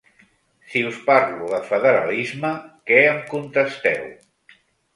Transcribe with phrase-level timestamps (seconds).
[0.71, 2.53] Si us parlo de federalisme,
[2.89, 4.13] què em contesteu?